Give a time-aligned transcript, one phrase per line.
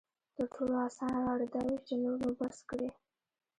[0.35, 2.89] تر ټولو اسانه لاره دا وي چې نور نو بس کړي.